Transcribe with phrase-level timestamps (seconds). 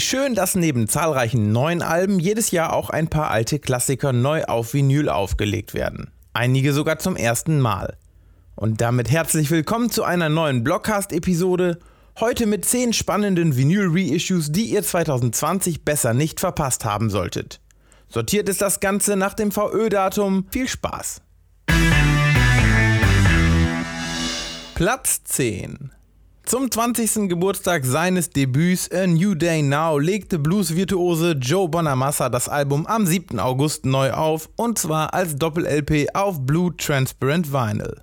[0.00, 4.44] Wie schön, dass neben zahlreichen neuen Alben jedes Jahr auch ein paar alte Klassiker neu
[4.44, 6.10] auf Vinyl aufgelegt werden.
[6.32, 7.98] Einige sogar zum ersten Mal.
[8.56, 11.80] Und damit herzlich willkommen zu einer neuen Blockcast-Episode.
[12.18, 17.60] Heute mit 10 spannenden Vinyl-Reissues, die ihr 2020 besser nicht verpasst haben solltet.
[18.08, 20.46] Sortiert ist das Ganze nach dem VÖ-Datum.
[20.50, 21.20] Viel Spaß!
[24.74, 25.90] Platz 10
[26.50, 27.28] zum 20.
[27.28, 33.38] Geburtstag seines Debüts A New Day Now legte Blues-Virtuose Joe Bonamassa das Album am 7.
[33.38, 38.02] August neu auf und zwar als Doppel-LP auf Blue Transparent Vinyl.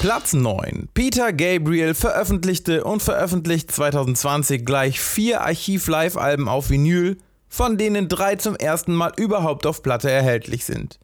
[0.00, 0.88] Platz 9.
[0.92, 7.16] Peter Gabriel veröffentlichte und veröffentlicht 2020 gleich vier Archiv-Live-Alben auf Vinyl,
[7.48, 10.98] von denen drei zum ersten Mal überhaupt auf Platte erhältlich sind.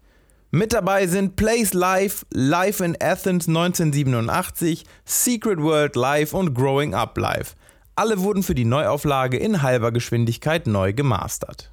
[0.55, 7.19] Mit dabei sind Place Live, Live in Athens 1987, Secret World Live und Growing Up
[7.19, 7.57] Live.
[7.97, 11.73] Alle wurden für die Neuauflage in halber Geschwindigkeit neu gemastert.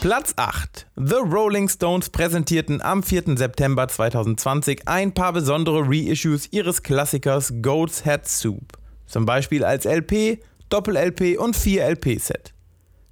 [0.00, 0.86] Platz 8.
[0.96, 3.36] The Rolling Stones präsentierten am 4.
[3.36, 8.72] September 2020 ein paar besondere Reissues ihres Klassikers Goat's Head Soup.
[9.04, 10.38] Zum Beispiel als LP,
[10.70, 12.54] Doppel-LP und 4-LP-Set.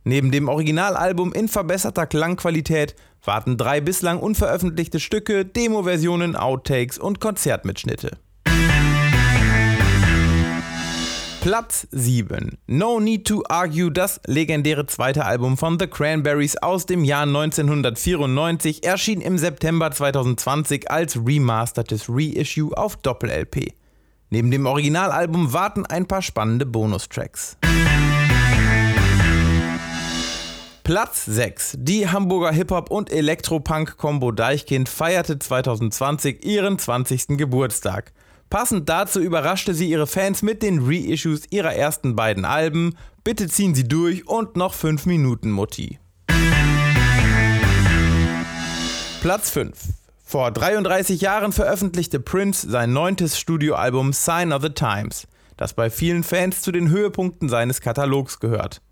[0.09, 8.17] Neben dem Originalalbum in verbesserter Klangqualität warten drei bislang unveröffentlichte Stücke, Demo-Versionen, Outtakes und Konzertmitschnitte.
[11.41, 12.57] Platz 7.
[12.69, 18.85] No Need to Argue, das legendäre zweite Album von The Cranberries aus dem Jahr 1994,
[18.85, 23.73] erschien im September 2020 als remastertes Reissue auf Doppel-LP.
[24.31, 27.57] Neben dem Originalalbum warten ein paar spannende Bonustracks.
[30.87, 31.79] Platz 6.
[31.81, 37.37] Die Hamburger Hip-Hop- und Elektropunk-Kombo Deichkind feierte 2020 ihren 20.
[37.37, 38.13] Geburtstag.
[38.51, 42.97] Passend dazu überraschte sie ihre Fans mit den Reissues ihrer ersten beiden Alben.
[43.25, 45.99] Bitte ziehen Sie durch und noch 5 Minuten Mutti.
[49.23, 49.77] Platz 5.
[50.25, 55.27] Vor 33 Jahren veröffentlichte Prince sein neuntes Studioalbum Sign of the Times,
[55.57, 58.83] das bei vielen Fans zu den Höhepunkten seines Katalogs gehört.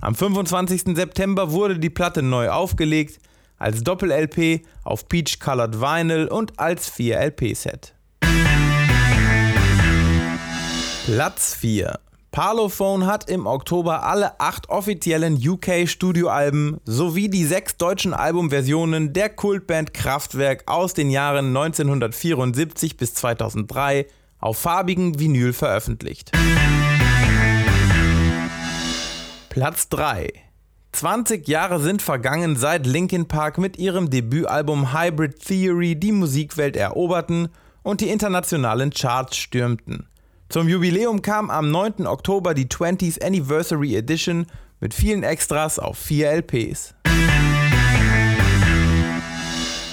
[0.00, 0.94] Am 25.
[0.94, 3.18] September wurde die Platte neu aufgelegt,
[3.58, 7.94] als Doppel-LP auf Peach Colored Vinyl und als 4-LP-Set.
[11.06, 11.98] Platz 4
[12.30, 19.94] Parlophone hat im Oktober alle acht offiziellen UK-Studioalben sowie die sechs deutschen Albumversionen der Kultband
[19.94, 24.06] Kraftwerk aus den Jahren 1974 bis 2003
[24.38, 26.32] auf farbigen Vinyl veröffentlicht.
[29.56, 30.28] Platz 3
[30.92, 37.48] 20 Jahre sind vergangen, seit Linkin Park mit ihrem Debütalbum Hybrid Theory die Musikwelt eroberten
[37.82, 40.08] und die internationalen Charts stürmten.
[40.50, 42.06] Zum Jubiläum kam am 9.
[42.06, 44.44] Oktober die 20th Anniversary Edition
[44.80, 46.94] mit vielen Extras auf 4 LPs.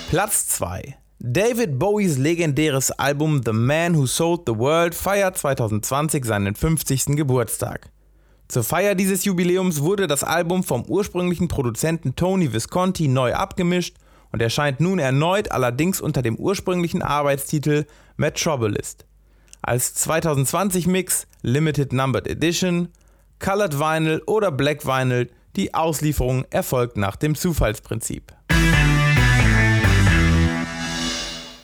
[0.09, 6.53] Platz 2 David Bowies legendäres Album The Man Who Sold the World feiert 2020 seinen
[6.53, 7.15] 50.
[7.15, 7.92] Geburtstag.
[8.53, 13.95] Zur Feier dieses Jubiläums wurde das Album vom ursprünglichen Produzenten Tony Visconti neu abgemischt
[14.31, 19.07] und erscheint nun erneut allerdings unter dem ursprünglichen Arbeitstitel Metrobolist.
[19.63, 22.89] Als 2020 Mix, Limited Numbered Edition,
[23.39, 28.33] Colored Vinyl oder Black Vinyl, die Auslieferung erfolgt nach dem Zufallsprinzip.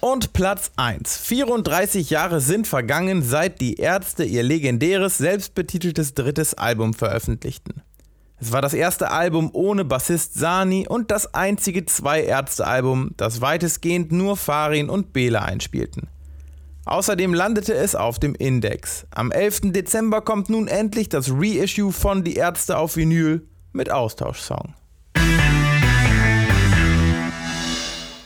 [0.02, 1.18] Und Platz 1.
[1.18, 7.82] 34 Jahre sind vergangen, seit die Ärzte ihr legendäres, selbstbetiteltes drittes Album veröffentlichten.
[8.40, 14.38] Es war das erste Album ohne Bassist Sani und das einzige Zwei-Ärzte-Album, das weitestgehend nur
[14.38, 16.08] Farin und Bela einspielten.
[16.86, 19.06] Außerdem landete es auf dem Index.
[19.12, 19.74] Am 11.
[19.74, 24.74] Dezember kommt nun endlich das Reissue von Die Ärzte auf Vinyl mit Austauschsong.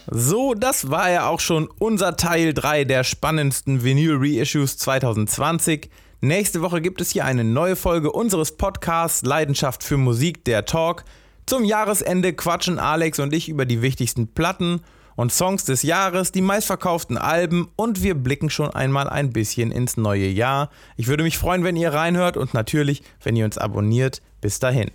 [0.10, 5.90] So, das war ja auch schon unser Teil 3 der spannendsten Vinyl-Reissues 2020.
[6.20, 11.06] Nächste Woche gibt es hier eine neue Folge unseres Podcasts Leidenschaft für Musik, der Talk.
[11.46, 14.82] Zum Jahresende quatschen Alex und ich über die wichtigsten Platten
[15.16, 19.96] und Songs des Jahres, die meistverkauften Alben und wir blicken schon einmal ein bisschen ins
[19.96, 20.70] neue Jahr.
[20.98, 24.22] Ich würde mich freuen, wenn ihr reinhört und natürlich, wenn ihr uns abonniert.
[24.42, 24.92] Bis dahin.